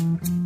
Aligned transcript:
Mm-hmm. 0.00 0.39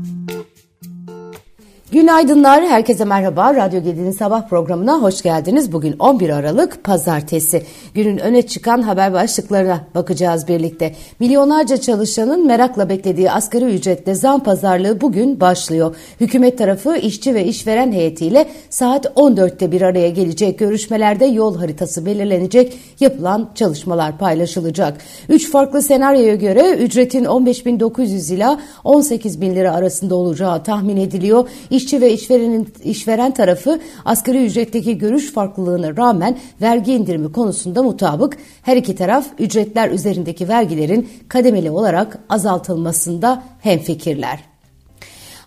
Günaydınlar, 1.94 2.64
herkese 2.64 3.04
merhaba. 3.04 3.54
Radyo 3.54 3.82
Gedi'nin 3.82 4.10
sabah 4.10 4.48
programına 4.48 5.02
hoş 5.02 5.22
geldiniz. 5.22 5.72
Bugün 5.72 5.96
11 5.98 6.30
Aralık 6.30 6.84
Pazartesi. 6.84 7.62
Günün 7.94 8.18
öne 8.18 8.42
çıkan 8.42 8.82
haber 8.82 9.12
başlıklarına 9.12 9.80
bakacağız 9.94 10.48
birlikte. 10.48 10.94
Milyonlarca 11.20 11.76
çalışanın 11.76 12.46
merakla 12.46 12.88
beklediği 12.88 13.30
asgari 13.30 13.64
ücretle 13.64 14.14
zam 14.14 14.42
pazarlığı 14.42 15.00
bugün 15.00 15.40
başlıyor. 15.40 15.96
Hükümet 16.20 16.58
tarafı 16.58 16.96
işçi 16.96 17.34
ve 17.34 17.44
işveren 17.44 17.92
heyetiyle 17.92 18.48
saat 18.70 19.06
14'te 19.06 19.72
bir 19.72 19.82
araya 19.82 20.10
gelecek. 20.10 20.58
Görüşmelerde 20.58 21.24
yol 21.24 21.56
haritası 21.56 22.06
belirlenecek, 22.06 22.78
yapılan 23.00 23.50
çalışmalar 23.54 24.18
paylaşılacak. 24.18 24.98
Üç 25.28 25.50
farklı 25.50 25.82
senaryoya 25.82 26.34
göre 26.34 26.74
ücretin 26.74 27.24
15.900 27.24 28.34
ila 28.34 28.60
18.000 28.84 29.54
lira 29.54 29.74
arasında 29.74 30.14
olacağı 30.14 30.62
tahmin 30.62 30.96
ediliyor. 30.96 31.48
İş 31.70 31.83
İşçi 31.84 32.00
ve 32.00 32.12
işverenin 32.12 32.68
işveren 32.84 33.34
tarafı 33.34 33.80
asgari 34.04 34.46
ücretteki 34.46 34.98
görüş 34.98 35.32
farklılığına 35.32 35.96
rağmen 35.96 36.38
vergi 36.62 36.92
indirimi 36.92 37.32
konusunda 37.32 37.82
mutabık. 37.82 38.36
Her 38.62 38.76
iki 38.76 38.94
taraf 38.94 39.26
ücretler 39.38 39.90
üzerindeki 39.90 40.48
vergilerin 40.48 41.08
kademeli 41.28 41.70
olarak 41.70 42.18
azaltılmasında 42.28 43.42
hemfikirler. 43.60 44.53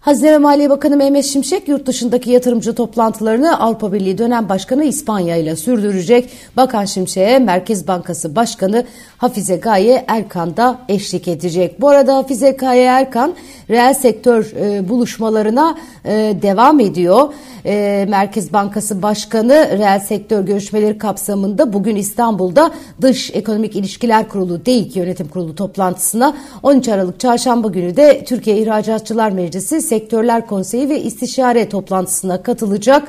Hazine 0.08 0.32
ve 0.32 0.38
Maliye 0.38 0.70
Bakanı 0.70 0.98
Mehmet 0.98 1.26
Şimşek 1.26 1.68
yurt 1.68 1.86
dışındaki 1.86 2.32
yatırımcı 2.32 2.76
toplantılarını 2.76 3.60
Avrupa 3.60 3.94
Birliği 3.94 4.18
dönem 4.18 4.50
başkanı 4.50 4.84
İspanya 4.84 5.36
ile 5.36 5.56
sürdürecek. 5.56 6.30
Bakan 6.58 6.86
Şimşek'e 6.86 7.40
Merkez 7.40 7.88
Bankası 7.88 8.36
Başkanı 8.36 8.86
Hafize 9.18 9.56
Gaye 9.56 10.06
Erkan 10.08 10.58
da 10.58 10.80
eşlik 10.90 11.28
edecek. 11.28 11.82
Bu 11.82 11.90
arada 11.90 12.16
Hafize 12.16 12.52
Gaye 12.52 12.84
Erkan 12.84 13.34
reel 13.70 13.94
sektör 13.94 14.52
e, 14.60 14.90
buluşmalarına 14.90 15.78
e, 16.06 16.12
devam 16.42 16.80
ediyor. 16.80 17.34
E, 17.66 18.06
Merkez 18.10 18.54
Bankası 18.54 19.02
Başkanı 19.02 19.54
reel 19.54 20.00
sektör 20.00 20.42
görüşmeleri 20.44 20.98
kapsamında 20.98 21.74
bugün 21.74 21.96
İstanbul'da 21.96 22.72
Dış 23.02 23.32
Ekonomik 23.34 23.76
İlişkiler 23.76 24.30
Kurulu 24.30 24.66
DEİK 24.66 24.96
Yönetim 24.96 25.28
Kurulu 25.28 25.56
toplantısına 25.56 26.36
13 26.64 26.88
Aralık 26.88 27.20
Çarşamba 27.20 27.68
günü 27.68 27.96
de 27.96 28.24
Türkiye 28.26 28.58
İhracatçılar 28.58 29.32
Meclisi 29.32 29.82
Sektörler 29.98 30.48
Konseyi 30.48 30.90
ve 30.90 31.02
İstişare 31.02 31.70
toplantısına 31.70 32.44
katılacak. 32.44 33.08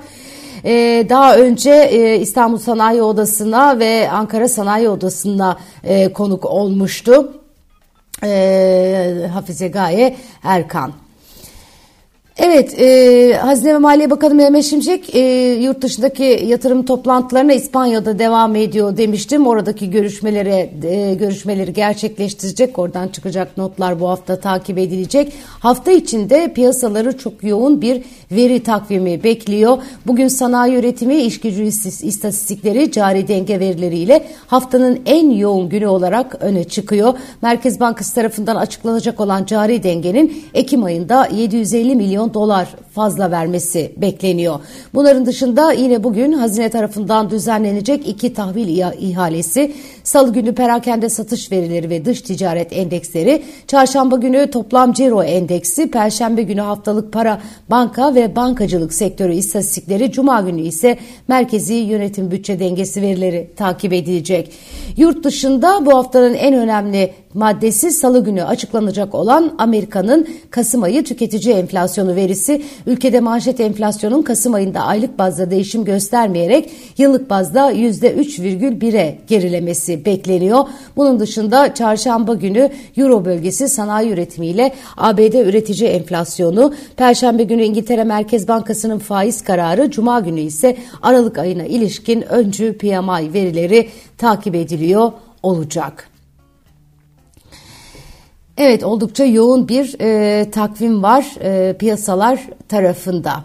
Ee, 0.64 1.06
daha 1.08 1.36
önce 1.36 1.70
e, 1.70 2.20
İstanbul 2.20 2.58
Sanayi 2.58 3.02
Odası'na 3.02 3.78
ve 3.78 4.10
Ankara 4.10 4.48
Sanayi 4.48 4.88
Odası'na 4.88 5.58
e, 5.84 6.12
konuk 6.12 6.44
olmuştu. 6.44 7.32
E, 8.24 9.28
Hafize 9.32 9.68
Gaye 9.68 10.16
Erkan. 10.42 10.92
Evet, 12.40 12.80
e, 12.80 13.36
Hazine 13.36 13.74
ve 13.74 13.78
Maliye 13.78 14.10
Bakanı 14.10 14.34
Mehmet 14.34 14.64
Şimşek 14.64 15.14
e, 15.14 15.20
yurt 15.62 15.82
dışındaki 15.82 16.44
yatırım 16.46 16.84
toplantılarına 16.84 17.52
İspanya'da 17.52 18.18
devam 18.18 18.56
ediyor 18.56 18.96
demiştim. 18.96 19.46
Oradaki 19.46 19.90
görüşmelere 19.90 20.70
e, 20.82 21.14
görüşmeleri 21.14 21.72
gerçekleştirecek. 21.72 22.78
Oradan 22.78 23.08
çıkacak 23.08 23.56
notlar 23.56 24.00
bu 24.00 24.08
hafta 24.08 24.40
takip 24.40 24.78
edilecek. 24.78 25.32
Hafta 25.60 25.92
içinde 25.92 26.52
piyasaları 26.52 27.18
çok 27.18 27.44
yoğun 27.44 27.80
bir 27.80 28.02
veri 28.32 28.62
takvimi 28.62 29.24
bekliyor. 29.24 29.78
Bugün 30.06 30.28
sanayi 30.28 30.78
üretimi, 30.78 31.16
iş 31.16 31.40
gücü 31.40 31.62
istatistikleri, 31.62 32.92
cari 32.92 33.28
denge 33.28 33.60
verileriyle 33.60 34.24
haftanın 34.46 35.00
en 35.06 35.30
yoğun 35.30 35.68
günü 35.68 35.86
olarak 35.86 36.36
öne 36.40 36.64
çıkıyor. 36.64 37.14
Merkez 37.42 37.80
Bankası 37.80 38.14
tarafından 38.14 38.56
açıklanacak 38.56 39.20
olan 39.20 39.44
cari 39.44 39.82
dengenin 39.82 40.44
Ekim 40.54 40.84
ayında 40.84 41.26
750 41.26 41.96
milyon 41.96 42.27
milyon 42.28 42.32
dolar 42.32 42.68
fazla 42.98 43.30
vermesi 43.30 43.92
bekleniyor. 43.96 44.60
Bunların 44.94 45.26
dışında 45.26 45.72
yine 45.72 46.04
bugün 46.04 46.32
hazine 46.32 46.68
tarafından 46.68 47.30
düzenlenecek 47.30 48.08
iki 48.08 48.34
tahvil 48.34 48.68
ihalesi, 48.98 49.72
salı 50.04 50.32
günü 50.32 50.54
perakende 50.54 51.08
satış 51.08 51.52
verileri 51.52 51.90
ve 51.90 52.04
dış 52.04 52.22
ticaret 52.22 52.72
endeksleri, 52.72 53.42
çarşamba 53.66 54.16
günü 54.16 54.50
toplam 54.50 54.92
ciro 54.92 55.22
endeksi, 55.22 55.90
perşembe 55.90 56.42
günü 56.42 56.60
haftalık 56.60 57.12
para, 57.12 57.40
banka 57.70 58.14
ve 58.14 58.36
bankacılık 58.36 58.92
sektörü 58.92 59.34
istatistikleri, 59.34 60.12
cuma 60.12 60.40
günü 60.40 60.60
ise 60.60 60.98
merkezi 61.28 61.74
yönetim 61.74 62.30
bütçe 62.30 62.60
dengesi 62.60 63.02
verileri 63.02 63.50
takip 63.56 63.92
edilecek. 63.92 64.52
Yurt 64.96 65.24
dışında 65.24 65.86
bu 65.86 65.94
haftanın 65.94 66.34
en 66.34 66.54
önemli 66.54 67.12
maddesi 67.34 67.90
salı 67.90 68.24
günü 68.24 68.44
açıklanacak 68.44 69.14
olan 69.14 69.54
Amerika'nın 69.58 70.28
Kasım 70.50 70.82
ayı 70.82 71.04
tüketici 71.04 71.54
enflasyonu 71.54 72.16
verisi 72.16 72.62
ülkede 72.88 73.20
manşet 73.20 73.60
enflasyonun 73.60 74.22
Kasım 74.22 74.54
ayında 74.54 74.80
aylık 74.80 75.18
bazda 75.18 75.50
değişim 75.50 75.84
göstermeyerek 75.84 76.70
yıllık 76.98 77.30
bazda 77.30 77.72
%3,1'e 77.72 79.18
gerilemesi 79.28 80.04
bekleniyor. 80.04 80.64
Bunun 80.96 81.20
dışında 81.20 81.74
çarşamba 81.74 82.34
günü 82.34 82.70
Euro 82.96 83.24
bölgesi 83.24 83.68
sanayi 83.68 84.10
üretimiyle 84.10 84.74
ABD 84.96 85.34
üretici 85.34 85.90
enflasyonu, 85.90 86.74
Perşembe 86.96 87.42
günü 87.42 87.62
İngiltere 87.62 88.04
Merkez 88.04 88.48
Bankası'nın 88.48 88.98
faiz 88.98 89.42
kararı, 89.42 89.90
Cuma 89.90 90.20
günü 90.20 90.40
ise 90.40 90.76
Aralık 91.02 91.38
ayına 91.38 91.64
ilişkin 91.64 92.22
öncü 92.22 92.78
PMI 92.78 93.32
verileri 93.34 93.88
takip 94.18 94.54
ediliyor 94.54 95.12
olacak. 95.42 96.17
Evet 98.58 98.84
oldukça 98.84 99.24
yoğun 99.24 99.68
bir 99.68 99.96
e, 100.00 100.50
takvim 100.50 101.02
var 101.02 101.26
e, 101.40 101.76
piyasalar 101.78 102.40
tarafında. 102.68 103.44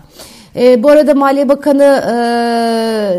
E, 0.56 0.84
bu 0.84 0.90
arada 0.90 1.14
Maliye 1.14 1.50
Bakanı 1.50 1.84
e, 1.84 2.14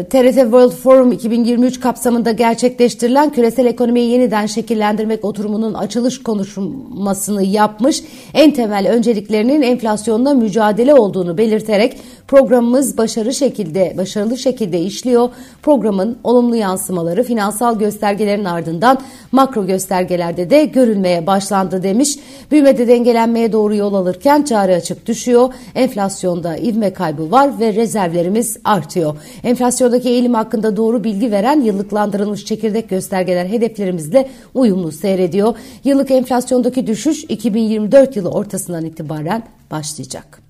TRT 0.09 0.35
World 0.35 0.73
Forum 0.73 1.13
2023 1.13 1.81
kapsamında 1.81 2.33
gerçekleştirilen 2.33 3.31
küresel 3.31 3.67
ekonomiyi 3.67 4.11
yeniden 4.11 4.47
şekillendirmek 4.47 5.25
oturumunun 5.25 5.75
açılış 5.75 6.23
konuşmasını 6.23 7.43
yapmış. 7.43 8.03
En 8.35 8.51
temel 8.51 8.89
önceliklerinin 8.89 9.63
enflasyonla 9.63 10.35
mücadele 10.35 10.95
olduğunu 10.95 11.39
belirterek 11.39 11.97
programımız 12.29 12.99
başarı 12.99 13.35
şekilde 13.35 13.95
başarılı 13.97 14.39
şekilde 14.39 14.81
işliyor. 14.81 15.29
Programın 15.63 16.19
olumlu 16.25 16.57
yansımaları 16.57 17.23
finansal 17.23 17.79
göstergelerin 17.79 18.45
ardından 18.45 18.99
makro 19.33 19.67
göstergelerde 19.67 20.51
de 20.51 20.65
görülmeye 20.65 21.27
başlandı 21.27 21.83
demiş. 21.83 22.17
Büyümede 22.51 22.89
dengelenmeye 22.89 23.53
doğru 23.53 23.75
yol 23.75 23.95
alırken 23.95 24.43
çare 24.43 24.77
açık 24.77 25.07
düşüyor. 25.07 25.53
Enflasyonda 25.75 26.57
ivme 26.57 26.93
kaybı 26.93 27.24
kaybı 27.25 27.31
var 27.31 27.61
ve 27.61 27.75
rezervlerimiz 27.75 28.57
artıyor. 28.65 29.17
Enflasyondaki 29.43 30.09
eğilim 30.09 30.35
hakkında 30.35 30.77
doğru 30.77 31.05
bilgi 31.05 31.31
veren 31.31 31.61
yıllıklandırılmış 31.61 32.45
çekirdek 32.45 32.89
göstergeler 32.89 33.47
hedeflerimizle 33.47 34.29
uyumlu 34.55 34.93
seyrediyor. 34.93 35.57
Yıllık 35.85 36.11
enflasyondaki 36.11 36.87
düşüş 36.87 37.25
2024 37.25 38.17
yılı 38.17 38.31
ortasından 38.31 38.85
itibaren 38.85 39.43
başlayacak. 39.71 40.43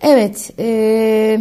Evet, 0.00 0.50
eee... 0.58 1.40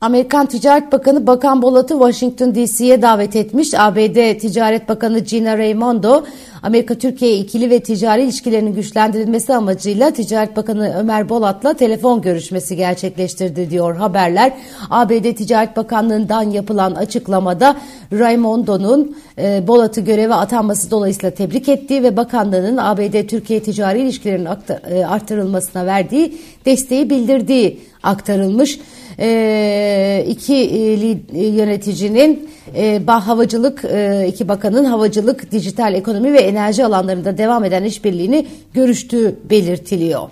Amerikan 0.00 0.46
Ticaret 0.46 0.92
Bakanı 0.92 1.26
Bakan 1.26 1.62
Bolat'ı 1.62 1.94
Washington 1.94 2.54
DC'ye 2.54 3.02
davet 3.02 3.36
etmiş. 3.36 3.74
ABD 3.74 4.38
Ticaret 4.38 4.88
Bakanı 4.88 5.18
Gina 5.18 5.58
Raimondo, 5.58 6.24
Amerika-Türkiye 6.62 7.38
ikili 7.38 7.70
ve 7.70 7.80
ticari 7.80 8.22
ilişkilerinin 8.22 8.74
güçlendirilmesi 8.74 9.54
amacıyla 9.54 10.10
Ticaret 10.10 10.56
Bakanı 10.56 10.94
Ömer 10.98 11.28
Bolat'la 11.28 11.74
telefon 11.74 12.22
görüşmesi 12.22 12.76
gerçekleştirdi 12.76 13.70
diyor 13.70 13.96
haberler. 13.96 14.52
ABD 14.90 15.34
Ticaret 15.34 15.76
Bakanlığı'ndan 15.76 16.42
yapılan 16.42 16.94
açıklamada 16.94 17.76
Raimondo'nun 18.12 19.16
e, 19.38 19.66
Bolat'ı 19.66 20.00
göreve 20.00 20.34
atanması 20.34 20.90
dolayısıyla 20.90 21.30
tebrik 21.30 21.68
ettiği 21.68 22.02
ve 22.02 22.16
bakanlığının 22.16 22.76
ABD-Türkiye 22.76 23.62
ticari 23.62 24.00
ilişkilerinin 24.00 24.48
e, 24.90 25.04
artırılmasına 25.04 25.86
verdiği 25.86 26.38
desteği 26.66 27.10
bildirdiği 27.10 27.80
aktarılmış 28.02 28.80
e, 29.18 30.24
iki 30.28 30.54
e, 30.54 31.46
yöneticinin 31.46 32.48
e, 32.76 33.06
havacılık 33.06 33.84
e, 33.84 34.26
iki 34.28 34.48
bakanın 34.48 34.84
havacılık, 34.84 35.52
dijital 35.52 35.94
ekonomi 35.94 36.32
ve 36.32 36.38
enerji 36.38 36.84
alanlarında 36.84 37.38
devam 37.38 37.64
eden 37.64 37.84
işbirliğini 37.84 38.46
görüştüğü 38.74 39.36
belirtiliyor. 39.50 40.28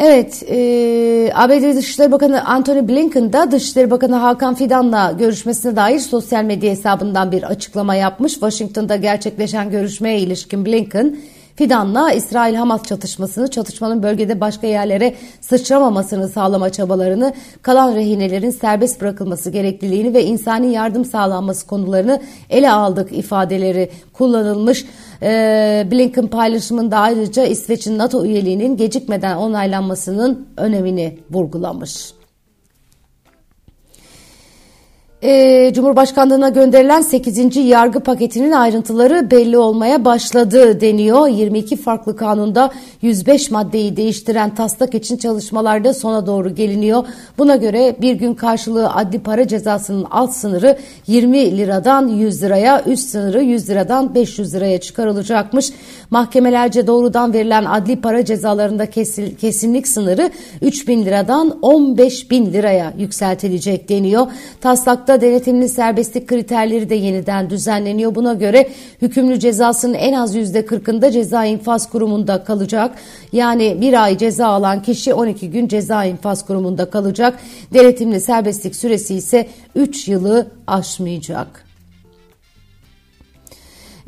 Evet, 0.00 0.42
e, 0.48 1.30
ABD 1.34 1.76
Dışişleri 1.76 2.12
Bakanı 2.12 2.44
Antony 2.44 2.88
Blinken 2.88 3.32
da 3.32 3.50
Dışişleri 3.50 3.90
Bakanı 3.90 4.16
Hakan 4.16 4.54
Fidan'la 4.54 5.12
görüşmesine 5.12 5.76
dair 5.76 5.98
sosyal 5.98 6.44
medya 6.44 6.70
hesabından 6.70 7.32
bir 7.32 7.42
açıklama 7.42 7.94
yapmış. 7.94 8.32
Washington'da 8.32 8.96
gerçekleşen 8.96 9.70
görüşmeye 9.70 10.20
ilişkin 10.20 10.66
Blinken, 10.66 11.16
Fidan'la 11.58 12.12
İsrail-Hamas 12.12 12.82
çatışmasını, 12.82 13.50
çatışmanın 13.50 14.02
bölgede 14.02 14.40
başka 14.40 14.66
yerlere 14.66 15.14
sıçramamasını 15.40 16.28
sağlama 16.28 16.70
çabalarını, 16.70 17.34
kalan 17.62 17.94
rehinelerin 17.94 18.50
serbest 18.50 19.00
bırakılması 19.00 19.50
gerekliliğini 19.50 20.14
ve 20.14 20.24
insani 20.24 20.72
yardım 20.72 21.04
sağlanması 21.04 21.66
konularını 21.66 22.20
ele 22.50 22.70
aldık 22.70 23.12
ifadeleri 23.12 23.90
kullanılmış. 24.12 24.84
Ee, 25.22 25.86
Blinken 25.90 26.26
paylaşımında 26.26 26.98
ayrıca 26.98 27.44
İsveç'in 27.44 27.98
NATO 27.98 28.24
üyeliğinin 28.24 28.76
gecikmeden 28.76 29.36
onaylanmasının 29.36 30.48
önemini 30.56 31.18
vurgulamış. 31.30 32.17
E, 35.22 35.72
Cumhurbaşkanlığına 35.74 36.48
gönderilen 36.48 37.00
8. 37.00 37.56
yargı 37.56 38.00
paketinin 38.00 38.52
ayrıntıları 38.52 39.30
belli 39.30 39.58
olmaya 39.58 40.04
başladı 40.04 40.80
deniyor. 40.80 41.28
22 41.28 41.76
farklı 41.76 42.16
kanunda 42.16 42.70
105 43.02 43.50
maddeyi 43.50 43.96
değiştiren 43.96 44.54
taslak 44.54 44.94
için 44.94 45.16
çalışmalarda 45.16 45.94
sona 45.94 46.26
doğru 46.26 46.54
geliniyor. 46.54 47.04
Buna 47.38 47.56
göre 47.56 47.96
bir 48.00 48.14
gün 48.14 48.34
karşılığı 48.34 48.94
adli 48.94 49.18
para 49.18 49.48
cezasının 49.48 50.06
alt 50.10 50.32
sınırı 50.32 50.78
20 51.06 51.56
liradan 51.56 52.08
100 52.08 52.42
liraya, 52.42 52.84
üst 52.86 53.08
sınırı 53.08 53.42
100 53.42 53.70
liradan 53.70 54.14
500 54.14 54.54
liraya 54.54 54.80
çıkarılacakmış. 54.80 55.70
Mahkemelerce 56.10 56.86
doğrudan 56.86 57.32
verilen 57.32 57.64
adli 57.64 58.00
para 58.00 58.24
cezalarında 58.24 58.86
kesin, 58.86 59.34
kesinlik 59.34 59.88
sınırı 59.88 60.30
3 60.62 60.88
bin 60.88 61.04
liradan 61.04 61.58
15 61.62 62.30
bin 62.30 62.52
liraya 62.52 62.92
yükseltilecek 62.98 63.88
deniyor. 63.88 64.26
Taslakta 65.08 65.26
denetimli 65.26 65.68
serbestlik 65.68 66.28
kriterleri 66.28 66.90
de 66.90 66.94
yeniden 66.94 67.50
düzenleniyor. 67.50 68.14
Buna 68.14 68.34
göre 68.34 68.68
hükümlü 69.02 69.38
cezasının 69.38 69.94
en 69.94 70.12
az 70.12 70.36
%40'ında 70.36 71.12
ceza 71.12 71.44
infaz 71.44 71.90
kurumunda 71.90 72.44
kalacak. 72.44 72.98
Yani 73.32 73.80
bir 73.80 74.04
ay 74.04 74.18
ceza 74.18 74.46
alan 74.46 74.82
kişi 74.82 75.14
12 75.14 75.50
gün 75.50 75.68
ceza 75.68 76.04
infaz 76.04 76.46
kurumunda 76.46 76.90
kalacak. 76.90 77.38
Denetimli 77.74 78.20
serbestlik 78.20 78.76
süresi 78.76 79.14
ise 79.14 79.48
3 79.74 80.08
yılı 80.08 80.46
aşmayacak. 80.66 81.67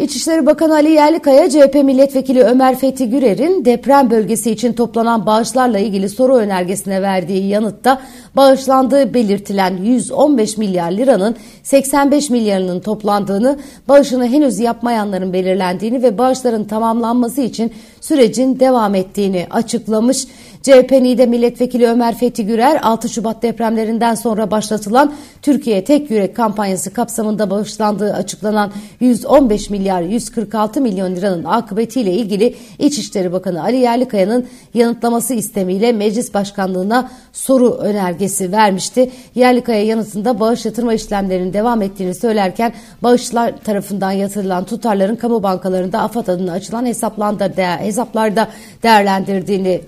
İçişleri 0.00 0.46
Bakanı 0.46 0.74
Ali 0.74 0.90
Yerlikaya, 0.90 1.50
CHP 1.50 1.74
Milletvekili 1.74 2.42
Ömer 2.42 2.78
Fethi 2.78 3.10
Gürer'in 3.10 3.64
deprem 3.64 4.10
bölgesi 4.10 4.50
için 4.50 4.72
toplanan 4.72 5.26
bağışlarla 5.26 5.78
ilgili 5.78 6.08
soru 6.08 6.36
önergesine 6.36 7.02
verdiği 7.02 7.48
yanıtta 7.48 8.02
bağışlandığı 8.36 9.14
belirtilen 9.14 9.76
115 9.76 10.56
milyar 10.56 10.92
liranın 10.92 11.36
85 11.62 12.30
milyarının 12.30 12.80
toplandığını, 12.80 13.58
bağışını 13.88 14.26
henüz 14.26 14.60
yapmayanların 14.60 15.32
belirlendiğini 15.32 16.02
ve 16.02 16.18
bağışların 16.18 16.64
tamamlanması 16.64 17.40
için 17.40 17.72
sürecin 18.00 18.60
devam 18.60 18.94
ettiğini 18.94 19.46
açıklamış. 19.50 20.26
CHP 20.62 20.90
NİDE 20.92 21.26
Milletvekili 21.26 21.88
Ömer 21.88 22.18
Fethi 22.18 22.46
Gürer 22.46 22.80
6 22.82 23.08
Şubat 23.08 23.42
depremlerinden 23.42 24.14
sonra 24.14 24.50
başlatılan 24.50 25.14
Türkiye 25.42 25.84
Tek 25.84 26.10
Yürek 26.10 26.36
kampanyası 26.36 26.92
kapsamında 26.92 27.50
bağışlandığı 27.50 28.14
açıklanan 28.14 28.72
115 29.00 29.70
milyar 29.70 30.02
146 30.02 30.80
milyon 30.80 31.16
liranın 31.16 31.44
akıbetiyle 31.44 32.12
ilgili 32.12 32.54
İçişleri 32.78 33.32
Bakanı 33.32 33.62
Ali 33.62 33.76
Yerlikaya'nın 33.76 34.46
yanıtlaması 34.74 35.34
istemiyle 35.34 35.92
Meclis 35.92 36.34
Başkanlığına 36.34 37.10
soru 37.32 37.70
önergesi 37.70 38.52
vermişti. 38.52 39.10
Yerlikaya 39.34 39.84
yanıtında 39.84 40.40
bağış 40.40 40.64
yatırma 40.64 40.94
işlemlerinin 40.94 41.52
devam 41.52 41.82
ettiğini 41.82 42.14
söylerken 42.14 42.72
bağışlar 43.02 43.56
tarafından 43.64 44.12
yatırılan 44.12 44.64
tutarların 44.64 45.16
kamu 45.16 45.42
bankalarında 45.42 46.00
AFAD 46.00 46.26
adına 46.26 46.52
açılan 46.52 46.86
hesaplarda 46.86 47.50
hesaplarda 47.80 48.48
değerlendirdiğini 48.82 49.80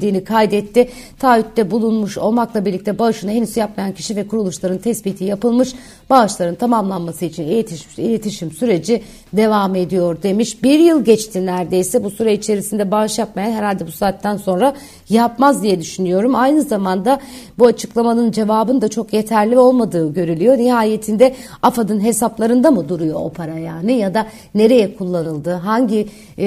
değerlendirildiğini 0.00 0.24
kaydetti. 0.24 0.88
Taahhütte 1.18 1.70
bulunmuş 1.70 2.18
olmakla 2.18 2.64
birlikte 2.64 2.98
bağışını 2.98 3.30
henüz 3.30 3.56
yapmayan 3.56 3.92
kişi 3.92 4.16
ve 4.16 4.26
kuruluşların 4.26 4.78
tespiti 4.78 5.24
yapılmış. 5.24 5.74
Bağışların 6.10 6.54
tamamlanması 6.54 7.24
için 7.24 7.42
iletişim, 7.42 8.04
iletişim 8.04 8.50
süreci 8.52 9.02
devam 9.32 9.74
ediyor 9.74 10.22
demiş. 10.22 10.62
Bir 10.62 10.78
yıl 10.78 11.04
geçti 11.04 11.46
neredeyse 11.46 12.04
bu 12.04 12.10
süre 12.10 12.32
içerisinde 12.32 12.90
bağış 12.90 13.18
yapmaya 13.18 13.50
herhalde 13.50 13.86
bu 13.86 13.92
saatten 13.92 14.36
sonra 14.36 14.74
yapmaz 15.08 15.62
diye 15.62 15.80
düşünüyorum. 15.80 16.34
Aynı 16.34 16.62
zamanda 16.62 17.20
bu 17.58 17.66
açıklamanın 17.66 18.30
cevabın 18.30 18.80
da 18.80 18.88
çok 18.88 19.12
yeterli 19.12 19.58
olmadığı 19.58 20.12
görülüyor. 20.14 20.58
Nihayetinde 20.58 21.34
AFAD'ın 21.62 22.04
hesaplarında 22.04 22.70
mı 22.70 22.88
duruyor 22.88 23.20
o 23.20 23.28
para 23.28 23.58
yani 23.58 23.92
ya 23.92 24.14
da 24.14 24.26
nereye 24.54 24.96
kullanıldı? 24.96 25.52
Hangi 25.52 26.08
e, 26.38 26.46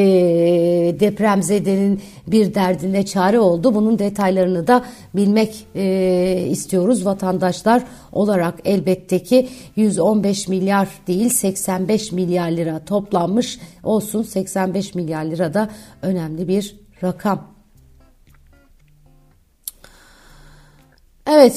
depremzedenin 0.99 2.01
bir 2.27 2.53
derdine 2.53 3.05
çare 3.05 3.39
oldu? 3.39 3.75
Bunun 3.75 3.99
detaylarını 3.99 4.67
da 4.67 4.83
bilmek 5.15 5.65
e, 5.75 6.45
istiyoruz 6.49 7.05
vatandaşlar 7.05 7.83
olarak 8.11 8.53
elbette 8.65 9.19
ki 9.19 9.47
115 9.75 10.47
milyar 10.47 10.87
değil 11.07 11.29
85 11.29 12.11
milyar 12.11 12.51
lira 12.51 12.70
toplanmış 12.79 13.59
olsun 13.83 14.23
85 14.23 14.95
milyar 14.95 15.25
lira 15.25 15.53
da 15.53 15.69
önemli 16.01 16.47
bir 16.47 16.75
rakam. 17.03 17.55
Evet 21.27 21.55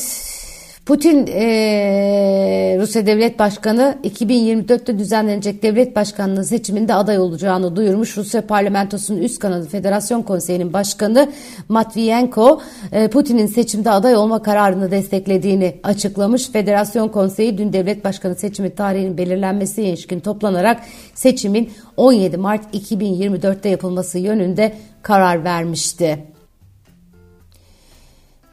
Putin 0.87 1.27
e, 1.27 2.77
Rusya 2.81 3.07
Devlet 3.07 3.39
Başkanı 3.39 3.99
2024'te 4.05 4.99
düzenlenecek 4.99 5.63
devlet 5.63 5.97
başkanlığı 5.97 6.45
seçiminde 6.45 6.95
aday 6.95 7.19
olacağını 7.19 7.77
duyurmuş. 7.77 8.17
Rusya 8.17 8.47
Parlamentosu'nun 8.47 9.23
üst 9.23 9.39
kanadı 9.39 9.69
Federasyon 9.69 10.23
Konseyi'nin 10.23 10.73
başkanı 10.73 11.33
Matviyenko 11.69 12.61
e, 12.93 13.09
Putin'in 13.09 13.47
seçimde 13.47 13.91
aday 13.91 14.17
olma 14.17 14.43
kararını 14.43 14.91
desteklediğini 14.91 15.77
açıklamış. 15.83 16.51
Federasyon 16.51 17.09
Konseyi 17.09 17.59
dün 17.59 17.73
devlet 17.73 18.05
başkanı 18.05 18.35
seçimi 18.35 18.75
tarihinin 18.75 19.19
belirlenmesi 19.19 19.83
ilişkin 19.83 20.21
toplanarak 20.21 20.81
seçimin 21.15 21.71
17 21.97 22.37
Mart 22.37 22.75
2024'te 22.75 23.69
yapılması 23.69 24.19
yönünde 24.19 24.73
karar 25.03 25.45
vermişti. 25.45 26.34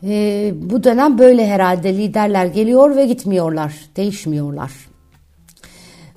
E, 0.03 0.51
bu 0.55 0.83
dönem 0.83 1.17
böyle 1.17 1.47
herhalde 1.47 1.97
liderler 1.97 2.45
geliyor 2.45 2.95
ve 2.95 3.05
gitmiyorlar, 3.05 3.73
değişmiyorlar. 3.97 4.71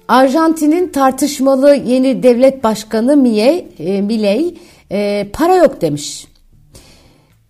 Arjantin'in 0.08 0.88
tartışmalı 0.88 1.75
yeni 1.75 2.22
devlet 2.22 2.64
başkanı 2.64 3.16
Milei, 3.16 3.69
e, 3.78 4.00
Milei 4.00 4.58
e, 4.92 5.26
para 5.32 5.56
yok 5.56 5.81
demiş. 5.81 6.26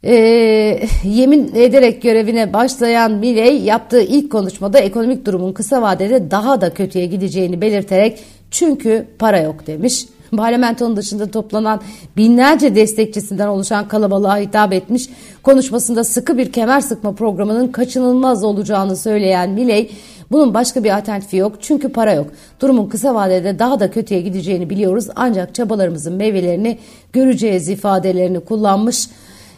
E, 0.05 0.15
yemin 1.05 1.55
ederek 1.55 2.03
görevine 2.03 2.53
başlayan 2.53 3.13
Milei 3.13 3.65
yaptığı 3.65 4.03
ilk 4.03 4.33
konuşmada 4.33 4.79
ekonomik 4.79 5.27
durumun 5.27 5.53
kısa 5.53 5.83
vadede 5.83 6.31
daha 6.31 6.61
da 6.61 6.75
kötüye 6.75 7.07
gideceğini 7.07 7.61
belirterek 7.61 8.19
çünkü 8.51 9.07
para 9.19 9.41
yok 9.41 9.67
demiş 9.67 10.05
parlamentonun 10.45 10.97
dışında 10.97 11.31
toplanan 11.31 11.81
binlerce 12.17 12.75
destekçisinden 12.75 13.47
oluşan 13.47 13.89
kalabalığa 13.89 14.39
hitap 14.39 14.73
etmiş. 14.73 15.09
Konuşmasında 15.43 16.05
sıkı 16.05 16.39
bir 16.39 16.53
kemer 16.53 16.81
sıkma 16.81 17.13
programının 17.13 17.69
kaçınılmaz 17.69 18.45
olacağını 18.45 18.97
söyleyen 18.97 19.51
Miley, 19.51 19.91
bunun 20.31 20.55
başka 20.55 20.85
bir 20.85 20.97
alternatifi 20.97 21.37
yok 21.37 21.57
çünkü 21.61 21.89
para 21.89 22.13
yok. 22.13 22.27
Durumun 22.61 22.89
kısa 22.89 23.15
vadede 23.15 23.59
daha 23.59 23.81
da 23.81 23.91
kötüye 23.91 24.21
gideceğini 24.21 24.71
biliyoruz 24.71 25.09
ancak 25.17 25.55
çabalarımızın 25.55 26.15
meyvelerini 26.15 26.79
göreceğiz 27.13 27.69
ifadelerini 27.69 28.41
kullanmış. 28.41 29.09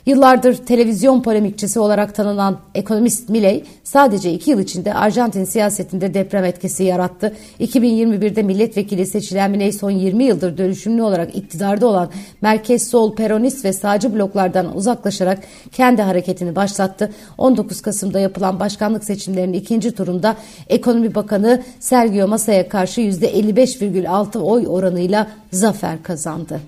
Yıllardır 0.07 0.55
televizyon 0.55 1.23
polemikçisi 1.23 1.81
olarak 1.81 2.15
tanınan 2.15 2.59
ekonomist 2.75 3.29
Milley 3.29 3.65
sadece 3.85 4.33
iki 4.33 4.51
yıl 4.51 4.59
içinde 4.59 4.95
Arjantin 4.95 5.45
siyasetinde 5.45 6.15
deprem 6.15 6.45
etkisi 6.45 6.85
yarattı. 6.85 7.33
2021'de 7.61 8.43
milletvekili 8.43 9.07
seçilen 9.07 9.51
Milley 9.51 9.73
son 9.73 9.91
20 9.91 10.25
yıldır 10.25 10.59
dönüşümlü 10.59 11.03
olarak 11.03 11.37
iktidarda 11.37 11.87
olan 11.87 12.11
merkez 12.43 12.89
sol, 12.89 13.15
peronist 13.15 13.65
ve 13.65 13.73
sağcı 13.73 14.15
bloklardan 14.15 14.77
uzaklaşarak 14.77 15.39
kendi 15.73 16.03
hareketini 16.03 16.57
başlattı. 16.57 17.13
19 17.39 17.81
Kasım'da 17.81 18.21
yapılan 18.21 18.61
başkanlık 18.61 19.05
seçimlerinin 19.05 19.53
ikinci 19.53 19.93
turunda 19.93 20.37
Ekonomi 20.69 21.15
Bakanı 21.15 21.63
Sergio 21.81 22.29
Masa'ya 22.29 22.69
karşı 22.69 23.01
%55,6 23.01 24.39
oy 24.39 24.67
oranıyla 24.69 25.27
zafer 25.53 26.03
kazandı. 26.03 26.61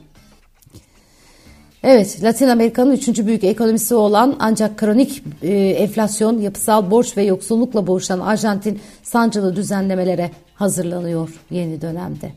Evet, 1.83 2.23
Latin 2.23 2.49
Amerika'nın 2.49 2.93
üçüncü 2.93 3.27
büyük 3.27 3.45
ekonomisi 3.45 3.95
olan 3.95 4.37
ancak 4.39 4.79
kronik 4.79 5.23
e, 5.43 5.55
enflasyon, 5.55 6.39
yapısal 6.39 6.91
borç 6.91 7.17
ve 7.17 7.23
yoksullukla 7.23 7.87
boğuşan 7.87 8.21
Arjantin 8.21 8.81
sancılı 9.03 9.57
düzenlemelere 9.57 10.31
hazırlanıyor 10.55 11.41
yeni 11.51 11.81
dönemde. 11.81 12.33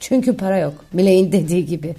Çünkü 0.00 0.36
para 0.36 0.58
yok. 0.58 0.74
Miley'in 0.92 1.32
dediği 1.32 1.66
gibi. 1.66 1.94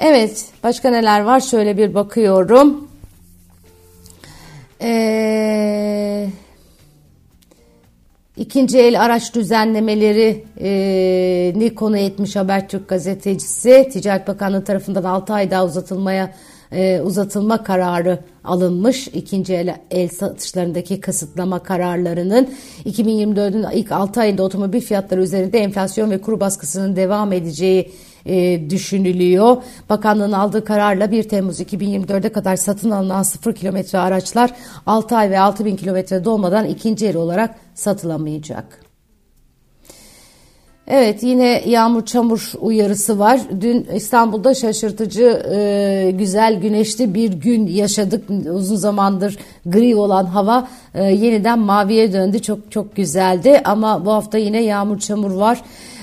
Evet, 0.00 0.46
başka 0.62 0.90
neler 0.90 1.20
var? 1.20 1.40
Şöyle 1.40 1.76
bir 1.76 1.94
bakıyorum. 1.94 2.87
İkinci 8.38 8.78
el 8.78 9.04
araç 9.04 9.34
düzenlemelerini 9.34 11.74
konu 11.74 11.98
etmiş 11.98 12.36
Habertürk 12.36 12.88
gazetecisi. 12.88 13.88
Ticaret 13.92 14.28
Bakanlığı 14.28 14.64
tarafından 14.64 15.04
6 15.04 15.34
ay 15.34 15.50
daha 15.50 15.64
uzatılmaya 15.64 16.34
e, 16.72 17.00
uzatılma 17.00 17.62
kararı 17.62 18.18
alınmış. 18.44 19.08
İkinci 19.08 19.54
el, 19.54 19.76
el 19.90 20.08
satışlarındaki 20.08 21.00
kısıtlama 21.00 21.62
kararlarının 21.62 22.48
2024'ün 22.84 23.66
ilk 23.72 23.92
6 23.92 24.20
ayında 24.20 24.42
otomobil 24.42 24.80
fiyatları 24.80 25.22
üzerinde 25.22 25.58
enflasyon 25.58 26.10
ve 26.10 26.20
kuru 26.20 26.40
baskısının 26.40 26.96
devam 26.96 27.32
edeceği 27.32 27.92
e, 28.26 28.70
düşünülüyor. 28.70 29.56
Bakanlığın 29.90 30.32
aldığı 30.32 30.64
kararla 30.64 31.10
1 31.10 31.22
Temmuz 31.22 31.60
2024'e 31.60 32.28
kadar 32.28 32.56
satın 32.56 32.90
alınan 32.90 33.22
0 33.22 33.54
kilometre 33.54 33.98
araçlar 33.98 34.50
6 34.86 35.16
ay 35.16 35.30
ve 35.30 35.40
6 35.40 35.64
bin 35.64 35.76
kilometre 35.76 36.24
dolmadan 36.24 36.66
ikinci 36.66 37.06
el 37.06 37.16
olarak 37.16 37.54
satılamayacak. 37.74 38.87
Evet 40.90 41.22
yine 41.22 41.62
yağmur 41.66 42.04
çamur 42.04 42.52
uyarısı 42.60 43.18
var. 43.18 43.40
Dün 43.60 43.86
İstanbul'da 43.94 44.54
şaşırtıcı 44.54 45.42
e, 45.54 46.10
güzel 46.10 46.60
güneşli 46.60 47.14
bir 47.14 47.32
gün 47.32 47.66
yaşadık. 47.66 48.24
Uzun 48.52 48.76
zamandır 48.76 49.38
gri 49.66 49.96
olan 49.96 50.24
hava 50.24 50.68
e, 50.94 51.04
yeniden 51.04 51.58
maviye 51.58 52.12
döndü. 52.12 52.42
Çok 52.42 52.72
çok 52.72 52.96
güzeldi 52.96 53.60
ama 53.64 54.04
bu 54.06 54.12
hafta 54.12 54.38
yine 54.38 54.62
yağmur 54.62 54.98
çamur 54.98 55.30
var. 55.30 55.62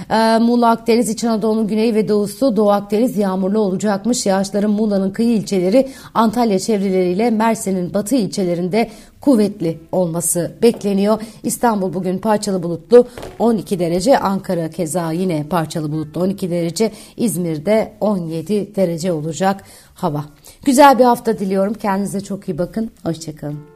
E, 0.10 0.38
Muğla 0.38 0.70
Akdeniz 0.70 1.10
İç 1.10 1.24
Anadolu'nun 1.24 1.68
güneyi 1.68 1.96
ve 1.96 2.08
doğusu 2.08 2.56
Doğu 2.56 2.72
Akdeniz 2.72 3.18
yağmurlu 3.18 3.60
olacakmış. 3.60 4.26
Yağışların 4.26 4.72
Muğla'nın 4.72 5.12
kıyı 5.12 5.30
ilçeleri 5.30 5.90
Antalya 6.14 6.60
çevreleriyle 6.60 7.30
Mersin'in 7.30 7.94
batı 7.94 8.16
ilçelerinde 8.16 8.90
kuvvetli 9.22 9.80
olması 9.92 10.52
bekleniyor. 10.62 11.22
İstanbul 11.44 11.94
bugün 11.94 12.18
parçalı 12.18 12.64
bulutlu 12.64 13.08
12 13.40 13.80
derece, 13.80 14.20
Ankara 14.20 14.70
keza 14.70 15.12
yine 15.12 15.44
parçalı 15.50 15.92
bulutlu 15.92 16.22
12 16.22 16.52
derece, 16.52 16.92
İzmir'de 17.18 17.94
17 18.02 18.76
derece 18.76 19.12
olacak 19.12 19.64
hava. 19.96 20.26
Güzel 20.66 21.00
bir 21.00 21.04
hafta 21.04 21.40
diliyorum. 21.40 21.74
Kendinize 21.74 22.22
çok 22.22 22.50
iyi 22.50 22.58
bakın. 22.58 22.92
Hoşçakalın. 23.04 23.75